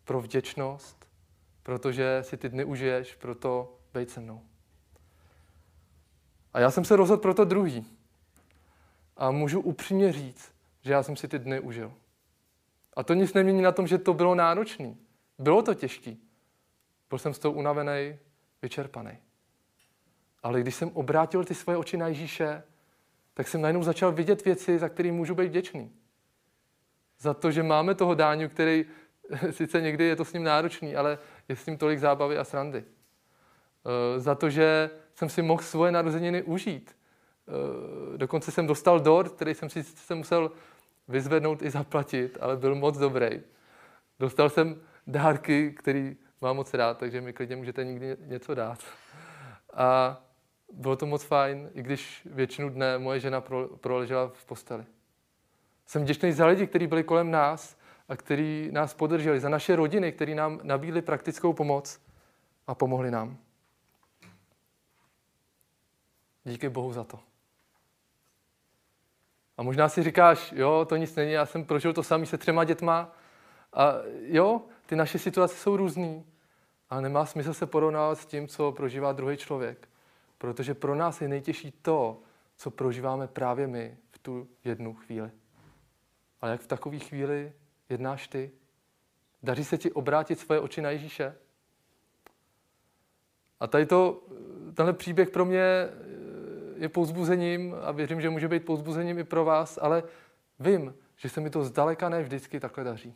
pro 0.04 0.22
vděčnost, 0.22 1.10
protože 1.64 2.24
si 2.24 2.38
ty 2.38 2.50
dny 2.50 2.66
užiješ, 2.66 3.16
proto 3.16 3.78
bejt 3.94 4.10
se 4.10 4.20
mnou. 4.20 4.51
A 6.54 6.60
já 6.60 6.72
jsem 6.72 6.86
se 6.86 6.96
rozhodl 6.96 7.22
pro 7.22 7.34
to 7.34 7.46
druhý. 7.46 7.86
A 9.18 9.32
můžu 9.32 9.60
upřímně 9.60 10.12
říct, 10.12 10.52
že 10.82 10.94
já 10.94 11.04
jsem 11.04 11.16
si 11.16 11.28
ty 11.28 11.40
dny 11.40 11.60
užil. 11.60 11.94
A 12.94 13.04
to 13.04 13.14
nic 13.14 13.34
nemění 13.34 13.62
na 13.62 13.72
tom, 13.72 13.88
že 13.88 13.98
to 13.98 14.14
bylo 14.14 14.36
náročné. 14.36 14.96
Bylo 15.40 15.62
to 15.62 15.74
těžké. 15.74 16.16
Byl 17.10 17.20
jsem 17.20 17.34
z 17.34 17.40
toho 17.40 17.54
unavený, 17.54 18.18
vyčerpaný. 18.62 19.18
Ale 20.44 20.62
když 20.62 20.76
jsem 20.76 20.90
obrátil 20.94 21.44
ty 21.44 21.56
svoje 21.56 21.78
oči 21.78 21.98
na 21.98 22.08
Ježíše, 22.08 22.64
tak 23.34 23.48
jsem 23.48 23.62
najednou 23.62 23.84
začal 23.84 24.12
vidět 24.12 24.46
věci, 24.46 24.80
za 24.80 24.90
které 24.90 25.12
můžu 25.12 25.36
být 25.36 25.48
vděčný. 25.48 25.92
Za 27.20 27.34
to, 27.34 27.52
že 27.52 27.64
máme 27.64 27.96
toho 27.96 28.16
dáňu, 28.16 28.50
který 28.50 28.86
sice 29.52 29.82
někdy 29.82 30.04
je 30.04 30.16
to 30.16 30.26
s 30.26 30.34
ním 30.34 30.44
náročný, 30.44 30.96
ale 30.96 31.20
je 31.50 31.56
s 31.56 31.66
ním 31.66 31.78
tolik 31.78 32.00
zábavy 32.00 32.38
a 32.38 32.44
srandy. 32.44 32.86
Eh, 33.86 34.20
za 34.20 34.36
to, 34.36 34.50
že 34.50 34.90
jsem 35.16 35.30
si 35.30 35.42
mohl 35.42 35.62
svoje 35.62 35.92
narozeniny 35.92 36.44
užít. 36.44 36.96
Eh, 37.48 38.18
dokonce 38.18 38.52
jsem 38.52 38.68
dostal 38.68 39.00
dort, 39.00 39.32
který 39.32 39.54
jsem 39.54 39.70
si 39.70 39.84
jsem 39.84 40.18
musel 40.18 40.52
vyzvednout 41.08 41.62
i 41.62 41.70
zaplatit, 41.70 42.38
ale 42.42 42.58
byl 42.58 42.76
moc 42.76 42.98
dobrý. 42.98 43.42
Dostal 44.20 44.50
jsem 44.50 44.82
dárky, 45.08 45.72
který 45.72 46.16
mám 46.42 46.56
moc 46.56 46.74
rád, 46.74 46.98
takže 46.98 47.22
mi 47.22 47.34
klidně 47.34 47.56
můžete 47.56 47.84
někdy 47.84 48.18
něco 48.26 48.56
dát. 48.56 48.80
A 49.74 50.22
bylo 50.74 50.96
to 50.96 51.06
moc 51.06 51.24
fajn, 51.24 51.70
i 51.74 51.82
když 51.82 52.28
většinu 52.32 52.70
dne 52.70 52.98
moje 52.98 53.20
žena 53.20 53.44
proležela 53.82 54.28
v 54.28 54.46
posteli. 54.46 54.86
Jsem 55.86 56.02
vděčný 56.02 56.32
za 56.32 56.46
lidi, 56.46 56.68
kteří 56.68 56.88
byli 56.88 57.04
kolem 57.04 57.32
nás 57.32 57.78
a 58.10 58.16
kteří 58.16 58.70
nás 58.72 58.94
podrželi, 58.94 59.40
za 59.40 59.50
naše 59.50 59.76
rodiny, 59.76 60.12
kteří 60.12 60.36
nám 60.36 60.60
nabídli 60.64 61.02
praktickou 61.02 61.54
pomoc 61.54 62.00
a 62.68 62.76
pomohli 62.76 63.12
nám. 63.12 63.38
Díky 66.44 66.70
Bohu 66.70 66.94
za 66.94 67.04
to. 67.04 67.20
A 69.58 69.64
možná 69.64 69.90
si 69.90 70.04
říkáš, 70.04 70.52
jo, 70.52 70.86
to 70.90 70.96
nic 70.96 71.16
není, 71.16 71.32
já 71.32 71.46
jsem 71.46 71.66
prožil 71.66 71.94
to 71.94 72.04
samý 72.04 72.26
se 72.26 72.38
třema 72.38 72.64
dětma. 72.64 73.16
A 73.74 73.94
jo, 74.22 74.62
ty 74.86 74.96
naše 74.96 75.20
situace 75.20 75.56
jsou 75.56 75.78
různý, 75.78 76.26
ale 76.90 77.02
nemá 77.02 77.26
smysl 77.26 77.54
se 77.54 77.66
porovnávat 77.66 78.18
s 78.18 78.26
tím, 78.26 78.48
co 78.48 78.72
prožívá 78.72 79.12
druhý 79.12 79.38
člověk. 79.38 79.90
Protože 80.38 80.74
pro 80.74 80.96
nás 80.96 81.22
je 81.22 81.28
nejtěžší 81.28 81.72
to, 81.72 82.22
co 82.56 82.72
prožíváme 82.72 83.28
právě 83.28 83.68
my 83.68 83.98
v 84.12 84.20
tu 84.20 84.48
jednu 84.64 84.94
chvíli. 84.94 85.32
Ale 86.42 86.52
jak 86.52 86.62
v 86.62 86.68
takové 86.68 87.00
chvíli 87.00 87.54
jednáš 87.90 88.28
ty? 88.28 88.52
Daří 89.44 89.64
se 89.64 89.78
ti 89.78 89.92
obrátit 89.92 90.40
svoje 90.40 90.60
oči 90.60 90.82
na 90.82 90.90
Ježíše? 90.90 91.36
A 93.60 93.68
tady 93.68 93.86
to, 93.86 94.24
tenhle 94.74 94.94
příběh 94.94 95.30
pro 95.30 95.46
mě 95.46 95.90
je 96.82 96.90
pouzbuzením 96.90 97.76
a 97.82 97.92
věřím, 97.92 98.22
že 98.22 98.30
může 98.30 98.48
být 98.48 98.66
pouzbuzením 98.66 99.20
i 99.20 99.24
pro 99.24 99.46
vás, 99.46 99.80
ale 99.82 100.04
vím, 100.60 100.96
že 101.16 101.30
se 101.30 101.42
mi 101.42 101.50
to 101.50 101.64
zdaleka 101.64 102.10
ne 102.10 102.24
vždycky 102.24 102.60
takhle 102.60 102.84
daří. 102.84 103.16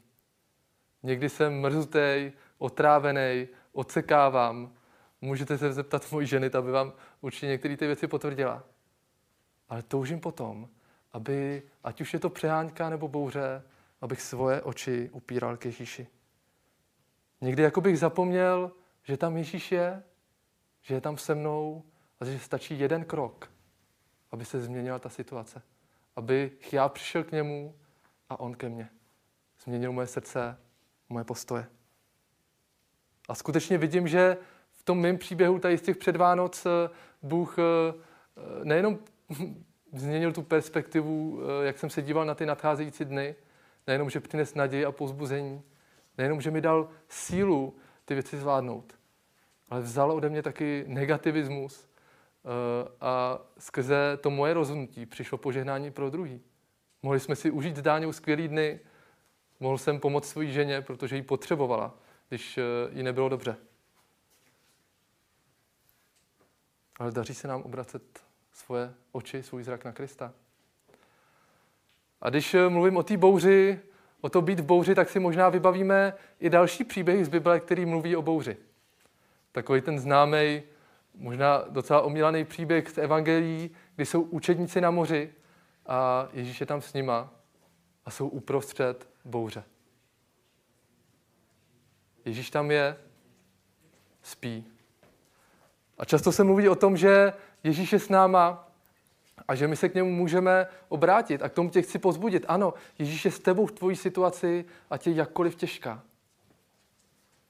Někdy 1.04 1.30
jsem 1.30 1.62
mrzutej, 1.62 2.32
otrávený, 2.58 3.48
odsekávám. 3.72 4.74
Můžete 5.22 5.58
se 5.58 5.74
zeptat 5.74 6.12
mojí 6.12 6.28
ženy, 6.28 6.50
aby 6.50 6.72
vám 6.72 6.94
určitě 7.22 7.48
některé 7.48 7.78
ty 7.78 7.88
věci 7.88 8.08
potvrdila. 8.08 8.64
Ale 9.70 9.84
toužím 9.84 10.20
potom, 10.20 10.70
aby, 11.14 11.64
ať 11.84 12.02
už 12.02 12.14
je 12.14 12.20
to 12.20 12.30
přehánka 12.30 12.90
nebo 12.90 13.08
bouře, 13.08 13.64
abych 14.02 14.22
svoje 14.22 14.62
oči 14.62 15.10
upíral 15.12 15.58
k 15.58 15.66
Ježíši. 15.66 16.08
Někdy 17.42 17.64
jako 17.64 17.82
bych 17.82 18.00
zapomněl, 18.00 18.72
že 19.04 19.18
tam 19.18 19.38
Ježíš 19.38 19.72
je, 19.72 20.04
že 20.82 20.94
je 20.94 21.02
tam 21.02 21.18
se 21.18 21.36
mnou 21.36 21.84
a 22.20 22.26
že 22.26 22.40
stačí 22.40 22.80
jeden 22.80 23.06
krok, 23.06 23.55
aby 24.32 24.46
se 24.46 24.62
změnila 24.62 25.00
ta 25.00 25.10
situace. 25.10 25.62
Aby 26.16 26.52
já 26.72 26.90
přišel 26.90 27.24
k 27.24 27.32
němu 27.32 27.76
a 28.30 28.40
on 28.40 28.54
ke 28.56 28.70
mně. 28.70 28.90
Změnil 29.64 29.92
moje 29.92 30.08
srdce, 30.08 30.58
moje 31.10 31.26
postoje. 31.26 31.66
A 33.30 33.36
skutečně 33.36 33.78
vidím, 33.78 34.08
že 34.08 34.38
v 34.72 34.84
tom 34.84 35.00
mém 35.00 35.18
příběhu 35.18 35.60
tady 35.60 35.78
z 35.78 35.82
těch 35.82 35.98
předvánoc 35.98 36.66
eh, 36.66 36.90
Bůh 37.22 37.60
eh, 37.60 37.64
eh, 38.38 38.66
nejenom 38.66 39.00
změnil 39.94 40.34
tu 40.34 40.42
perspektivu, 40.42 41.40
jak 41.64 41.80
jsem 41.80 41.90
se 41.90 42.02
díval 42.02 42.26
na 42.26 42.36
ty 42.36 42.46
nadcházející 42.46 43.06
dny, 43.06 43.36
nejenom, 43.88 44.10
že 44.10 44.20
přines 44.20 44.56
naději 44.56 44.86
a 44.86 44.92
pozbuzení, 44.92 45.62
nejenom, 46.18 46.42
že 46.42 46.52
mi 46.52 46.62
dal 46.62 46.90
sílu 47.10 47.76
ty 48.06 48.14
věci 48.14 48.38
zvládnout, 48.38 48.94
ale 49.70 49.82
vzal 49.82 50.12
ode 50.12 50.30
mě 50.30 50.44
taky 50.44 50.86
negativismus 50.88 51.88
a 53.02 53.40
skrze 53.58 54.18
to 54.22 54.30
moje 54.30 54.54
rozhodnutí 54.54 55.06
přišlo 55.06 55.38
požehnání 55.38 55.92
pro 55.92 56.10
druhý. 56.10 56.42
Mohli 57.04 57.20
jsme 57.20 57.36
si 57.36 57.52
užít 57.52 57.78
s 57.78 57.82
Dáňou 57.82 58.14
skvělý 58.14 58.48
dny, 58.48 58.80
mohl 59.60 59.78
jsem 59.78 60.00
pomoct 60.00 60.30
své 60.30 60.46
ženě, 60.46 60.82
protože 60.82 61.16
ji 61.16 61.22
potřebovala 61.22 61.94
když 62.30 62.58
eh, 62.58 62.62
jí 62.92 63.04
nebylo 63.04 63.30
dobře. 63.30 63.58
Ale 67.00 67.12
daří 67.12 67.34
se 67.34 67.48
nám 67.48 67.62
obracet 67.62 68.04
svoje 68.54 68.94
oči, 69.12 69.44
svůj 69.44 69.64
zrak 69.64 69.86
na 69.86 69.92
Krista. 69.92 70.34
A 72.22 72.30
když 72.30 72.54
eh, 72.54 72.70
mluvím 72.70 72.98
o 72.98 73.04
té 73.04 73.18
bouři, 73.18 73.80
o 74.22 74.30
to 74.30 74.42
být 74.42 74.60
v 74.60 74.66
bouři, 74.66 74.96
tak 74.96 75.10
si 75.10 75.20
možná 75.20 75.50
vybavíme 75.50 76.14
i 76.40 76.50
další 76.50 76.84
příběhy 76.84 77.26
z 77.26 77.30
Bible, 77.30 77.60
který 77.60 77.86
mluví 77.86 78.16
o 78.16 78.22
bouři. 78.22 78.58
Takový 79.52 79.82
ten 79.82 80.00
známý, 80.00 80.64
možná 81.18 81.66
docela 81.70 82.02
omílaný 82.02 82.46
příběh 82.46 82.90
z 82.90 82.98
Evangelií, 82.98 83.72
kdy 83.96 84.06
jsou 84.06 84.22
učedníci 84.22 84.82
na 84.82 84.92
moři 84.92 85.34
a 85.86 86.28
Ježíš 86.34 86.60
je 86.60 86.66
tam 86.66 86.82
s 86.82 86.94
nima 86.94 87.34
a 88.06 88.12
jsou 88.12 88.28
uprostřed 88.28 89.10
bouře. 89.26 89.64
Ježíš 92.26 92.50
tam 92.50 92.72
je, 92.72 92.98
spí. 94.22 94.66
A 95.98 96.06
často 96.06 96.32
se 96.32 96.44
mluví 96.44 96.70
o 96.70 96.76
tom, 96.76 96.98
že 96.98 97.34
Ježíš 97.64 97.94
je 97.94 98.00
s 98.00 98.10
náma 98.10 98.72
a 99.48 99.56
že 99.56 99.68
my 99.68 99.76
se 99.76 99.90
k 99.90 99.96
němu 99.96 100.12
můžeme 100.12 100.68
obrátit. 100.90 101.44
A 101.44 101.50
k 101.50 101.54
tomu 101.54 101.70
tě 101.70 101.82
chci 101.82 102.00
pozbudit. 102.00 102.46
Ano, 102.48 102.74
Ježíš 103.00 103.26
je 103.26 103.32
s 103.32 103.40
tebou 103.40 103.66
v 103.66 103.72
tvojí 103.72 103.96
situaci 103.96 104.66
a 104.90 104.98
tě 104.98 105.12
jakkoliv 105.12 105.56
těžká. 105.56 106.04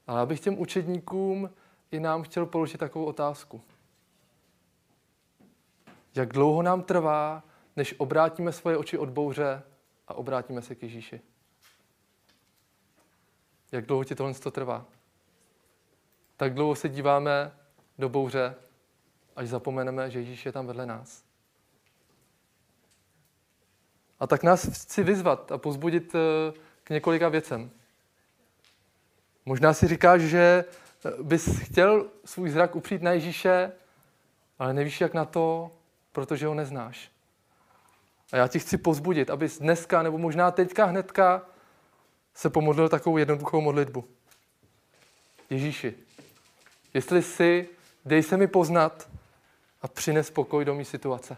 Ale 0.08 0.22
abych 0.22 0.40
těm 0.40 0.60
učedníkům 0.60 1.50
i 1.92 2.00
nám 2.00 2.24
chtěl 2.24 2.46
položit 2.46 2.78
takovou 2.78 3.06
otázku. 3.06 3.62
Jak 6.16 6.34
dlouho 6.34 6.62
nám 6.62 6.84
trvá, 6.84 7.44
než 7.76 7.96
obrátíme 7.98 8.52
svoje 8.52 8.78
oči 8.78 8.98
od 8.98 9.10
bouře 9.10 9.64
a 10.08 10.14
obrátíme 10.14 10.62
se 10.62 10.76
k 10.76 10.84
Ježíši? 10.84 11.22
Jak 13.72 13.86
dlouho 13.86 14.04
ti 14.04 14.16
tohle 14.16 14.34
to 14.34 14.52
trvá? 14.52 14.86
Tak 16.38 16.54
dlouho 16.54 16.76
se 16.76 16.90
díváme 16.90 17.52
do 17.98 18.10
bouře, 18.10 18.56
až 19.36 19.48
zapomeneme, 19.48 20.12
že 20.12 20.20
Ježíš 20.20 20.46
je 20.46 20.52
tam 20.52 20.68
vedle 20.68 20.86
nás. 20.86 21.24
A 24.20 24.28
tak 24.28 24.44
nás 24.44 24.66
chci 24.66 25.04
vyzvat 25.04 25.52
a 25.52 25.58
pozbudit 25.58 26.16
eh, 26.16 26.54
k 26.84 26.90
několika 26.90 27.30
věcem. 27.30 27.72
Možná 29.46 29.74
si 29.74 29.88
říkáš, 29.88 30.22
že 30.22 30.66
bys 31.22 31.60
chtěl 31.60 32.06
svůj 32.26 32.50
zrak 32.50 32.76
upřít 32.76 33.02
na 33.02 33.12
Ježíše, 33.12 33.72
ale 34.60 34.74
nevíš, 34.74 35.02
jak 35.02 35.14
na 35.14 35.26
to, 35.26 35.72
protože 36.12 36.48
ho 36.48 36.54
neznáš. 36.54 37.12
A 38.32 38.38
já 38.38 38.48
ti 38.48 38.60
chci 38.60 38.78
pozbudit, 38.78 39.30
abys 39.30 39.60
dneska, 39.60 40.04
nebo 40.04 40.18
možná 40.18 40.52
teďka 40.52 40.86
hnedka, 40.86 41.46
se 42.34 42.50
pomodlil 42.50 42.90
takovou 42.90 43.18
jednoduchou 43.18 43.62
modlitbu. 43.62 44.06
Ježíši, 45.50 45.94
jestli 46.94 47.22
jsi, 47.22 47.70
dej 48.06 48.24
se 48.24 48.38
mi 48.38 48.48
poznat 48.48 49.10
a 49.82 49.88
přines 49.88 50.30
pokoj 50.30 50.66
do 50.66 50.76
mý 50.76 50.86
situace. 50.86 51.38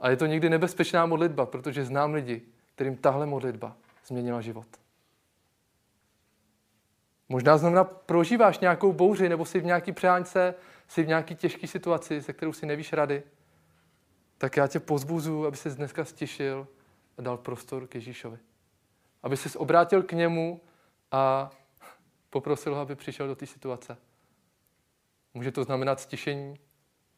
A 0.00 0.10
je 0.10 0.16
to 0.16 0.26
někdy 0.26 0.50
nebezpečná 0.50 1.06
modlitba, 1.06 1.46
protože 1.46 1.84
znám 1.84 2.14
lidi, 2.14 2.42
kterým 2.74 2.96
tahle 2.96 3.26
modlitba 3.26 3.76
změnila 4.06 4.40
život. 4.40 4.81
Možná 7.32 7.58
znamená 7.58 7.84
prožíváš 7.84 8.58
nějakou 8.58 8.92
bouři, 8.92 9.28
nebo 9.28 9.44
jsi 9.44 9.60
v 9.60 9.64
nějaký 9.64 9.92
přeháňce, 9.92 10.54
jsi 10.88 11.02
v 11.02 11.08
nějaký 11.08 11.34
těžké 11.34 11.66
situaci, 11.66 12.22
se 12.22 12.32
kterou 12.32 12.52
si 12.52 12.66
nevíš 12.66 12.92
rady. 12.92 13.22
Tak 14.38 14.56
já 14.56 14.66
tě 14.66 14.80
pozbuzu, 14.80 15.46
aby 15.46 15.56
ses 15.56 15.76
dneska 15.76 16.04
stišil 16.04 16.68
a 17.18 17.22
dal 17.22 17.36
prostor 17.36 17.86
k 17.86 17.94
Ježíšovi. 17.94 18.38
Aby 19.22 19.36
ses 19.36 19.56
obrátil 19.56 20.02
k 20.02 20.12
němu 20.12 20.60
a 21.10 21.50
poprosil 22.30 22.74
ho, 22.74 22.80
aby 22.80 22.94
přišel 22.94 23.26
do 23.26 23.36
té 23.36 23.46
situace. 23.46 23.96
Může 25.34 25.52
to 25.52 25.64
znamenat 25.64 26.00
stišení, 26.00 26.58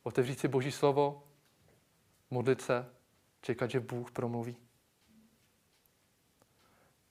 otevřít 0.03 0.41
si 0.41 0.49
Boží 0.49 0.73
slovo, 0.73 1.23
modlit 2.31 2.61
se, 2.61 2.87
čekat, 3.41 3.71
že 3.71 3.81
Bůh 3.81 4.11
promluví. 4.11 4.57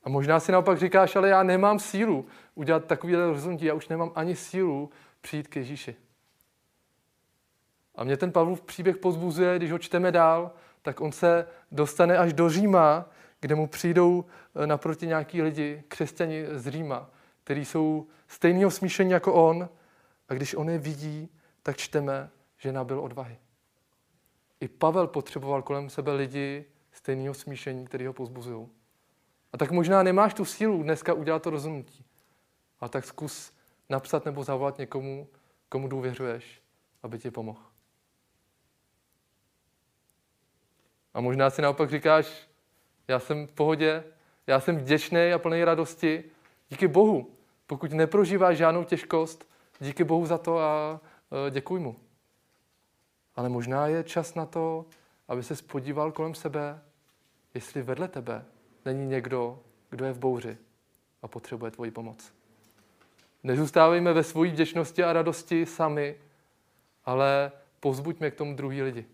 A 0.04 0.08
možná 0.08 0.40
si 0.40 0.52
naopak 0.52 0.78
říkáš, 0.78 1.16
ale 1.16 1.28
já 1.28 1.42
nemám 1.42 1.78
sílu 1.78 2.26
udělat 2.54 2.84
takové 2.84 3.16
rozhodnutí, 3.16 3.64
já 3.64 3.74
už 3.74 3.88
nemám 3.88 4.12
ani 4.14 4.36
sílu 4.36 4.90
přijít 5.20 5.48
k 5.48 5.56
Ježíši. 5.56 5.96
A 7.94 8.04
mě 8.04 8.16
ten 8.16 8.32
Pavlův 8.32 8.62
příběh 8.62 8.96
pozbuzuje, 8.96 9.56
když 9.56 9.72
ho 9.72 9.78
čteme 9.78 10.12
dál, 10.12 10.50
tak 10.82 11.00
on 11.00 11.12
se 11.12 11.46
dostane 11.72 12.18
až 12.18 12.32
do 12.32 12.50
Říma, 12.50 13.10
kde 13.40 13.54
mu 13.54 13.66
přijdou 13.66 14.24
eh, 14.54 14.66
naproti 14.66 15.06
nějaký 15.06 15.42
lidi, 15.42 15.82
křesťani 15.88 16.46
z 16.52 16.70
Říma, 16.70 17.10
kteří 17.44 17.64
jsou 17.64 18.06
stejného 18.28 18.70
smíšení 18.70 19.10
jako 19.10 19.32
on. 19.32 19.68
A 20.28 20.34
když 20.34 20.54
on 20.54 20.70
je 20.70 20.78
vidí, 20.78 21.28
tak 21.62 21.76
čteme, 21.76 22.30
že 22.58 22.72
nabil 22.72 23.00
odvahy. 23.00 23.38
I 24.60 24.68
Pavel 24.68 25.06
potřeboval 25.06 25.62
kolem 25.62 25.90
sebe 25.90 26.12
lidi 26.12 26.64
stejného 26.92 27.34
smíšení, 27.34 27.86
který 27.86 28.06
ho 28.06 28.12
pozbuzují. 28.12 28.68
A 29.54 29.56
tak 29.56 29.70
možná 29.70 30.02
nemáš 30.02 30.34
tu 30.34 30.44
sílu 30.44 30.82
dneska 30.82 31.14
udělat 31.14 31.42
to 31.42 31.50
rozhodnutí. 31.50 32.04
A 32.80 32.88
tak 32.88 33.04
zkus 33.04 33.52
napsat 33.88 34.24
nebo 34.24 34.44
zavolat 34.44 34.78
někomu, 34.78 35.28
komu 35.68 35.88
důvěřuješ, 35.88 36.62
aby 37.02 37.18
ti 37.18 37.30
pomohl. 37.30 37.62
A 41.14 41.20
možná 41.20 41.50
si 41.50 41.62
naopak 41.62 41.90
říkáš, 41.90 42.48
já 43.08 43.18
jsem 43.18 43.46
v 43.46 43.52
pohodě, 43.52 44.04
já 44.46 44.60
jsem 44.60 44.76
vděčný 44.76 45.32
a 45.32 45.38
plný 45.38 45.64
radosti. 45.64 46.24
Díky 46.68 46.88
Bohu. 46.88 47.30
Pokud 47.66 47.92
neprožíváš 47.92 48.56
žádnou 48.56 48.84
těžkost, 48.84 49.48
díky 49.80 50.04
Bohu 50.04 50.26
za 50.26 50.38
to 50.38 50.58
a 50.58 51.00
e, 51.46 51.50
děkuj 51.50 51.80
mu. 51.80 51.96
Ale 53.36 53.48
možná 53.48 53.86
je 53.86 54.04
čas 54.04 54.34
na 54.34 54.46
to, 54.46 54.86
aby 55.28 55.42
se 55.42 55.54
podíval 55.62 56.12
kolem 56.12 56.34
sebe, 56.34 56.82
jestli 57.54 57.82
vedle 57.82 58.08
tebe 58.08 58.44
není 58.84 59.06
někdo, 59.06 59.58
kdo 59.90 60.04
je 60.04 60.12
v 60.12 60.18
bouři 60.18 60.58
a 61.22 61.28
potřebuje 61.28 61.70
tvoji 61.70 61.90
pomoc. 61.90 62.32
Nezůstávejme 63.42 64.12
ve 64.12 64.22
své 64.22 64.48
vděčnosti 64.48 65.04
a 65.04 65.12
radosti 65.12 65.66
sami, 65.66 66.16
ale 67.04 67.52
povzbuďme 67.80 68.30
k 68.30 68.34
tomu 68.34 68.54
druhý 68.54 68.82
lidi. 68.82 69.06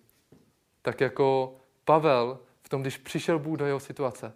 Tak 0.83 1.01
jako 1.01 1.57
Pavel 1.85 2.39
v 2.63 2.69
tom, 2.69 2.83
když 2.83 2.97
přišel 2.97 3.39
Bůh 3.39 3.59
do 3.59 3.67
jeho 3.67 3.81
situace, 3.81 4.33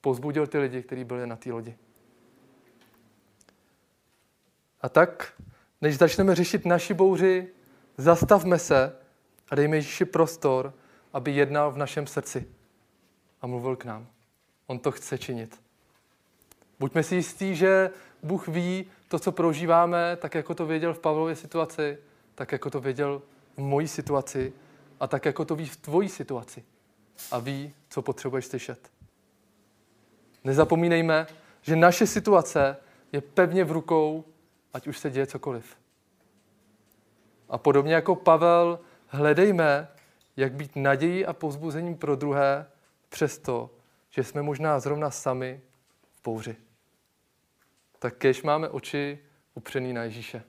povzbudil 0.00 0.46
ty 0.46 0.58
lidi, 0.58 0.82
kteří 0.82 1.04
byli 1.04 1.26
na 1.26 1.36
té 1.36 1.52
lodi. 1.52 1.76
A 4.80 4.88
tak, 4.88 5.32
než 5.80 5.98
začneme 5.98 6.34
řešit 6.34 6.66
naši 6.66 6.94
bouři, 6.94 7.48
zastavme 7.96 8.58
se 8.58 8.96
a 9.50 9.54
dejme 9.54 9.76
Ježíši 9.76 10.04
prostor, 10.04 10.74
aby 11.12 11.32
jednal 11.32 11.72
v 11.72 11.76
našem 11.76 12.06
srdci 12.06 12.48
a 13.42 13.46
mluvil 13.46 13.76
k 13.76 13.84
nám. 13.84 14.06
On 14.68 14.78
to 14.78 14.90
chce 14.90 15.18
činit. 15.18 15.60
Buďme 16.80 17.02
si 17.02 17.14
jistí, 17.14 17.56
že 17.56 17.90
Bůh 18.22 18.48
ví 18.48 18.86
to, 19.08 19.18
co 19.18 19.32
prožíváme, 19.32 20.16
tak 20.16 20.34
jako 20.34 20.54
to 20.54 20.66
věděl 20.66 20.94
v 20.94 20.98
Pavlově 20.98 21.36
situaci, 21.36 21.98
tak 22.34 22.52
jako 22.52 22.70
to 22.70 22.80
věděl 22.80 23.22
v 23.56 23.58
mojí 23.58 23.88
situaci 23.88 24.52
a 25.00 25.06
tak 25.06 25.24
jako 25.24 25.44
to 25.44 25.56
ví 25.56 25.66
v 25.66 25.76
tvojí 25.76 26.08
situaci. 26.08 26.64
A 27.30 27.38
ví, 27.38 27.74
co 27.88 28.02
potřebuješ 28.02 28.46
slyšet. 28.46 28.90
Nezapomínejme, 30.44 31.26
že 31.62 31.76
naše 31.76 32.06
situace 32.06 32.76
je 33.12 33.20
pevně 33.20 33.64
v 33.64 33.72
rukou, 33.72 34.24
ať 34.74 34.86
už 34.86 34.98
se 34.98 35.10
děje 35.10 35.26
cokoliv. 35.26 35.76
A 37.48 37.58
podobně 37.58 37.94
jako 37.94 38.14
Pavel, 38.14 38.80
hledejme, 39.06 39.88
jak 40.36 40.52
být 40.52 40.76
nadějí 40.76 41.26
a 41.26 41.32
pozbuzením 41.32 41.96
pro 41.96 42.16
druhé, 42.16 42.66
přesto, 43.08 43.70
že 44.18 44.24
jsme 44.24 44.42
možná 44.42 44.80
zrovna 44.80 45.10
sami 45.10 45.60
v 46.10 46.22
bouři. 46.24 46.56
Tak 47.98 48.16
kež 48.16 48.42
máme 48.42 48.68
oči 48.68 49.18
upřený 49.54 49.92
na 49.92 50.02
Ježíše. 50.02 50.42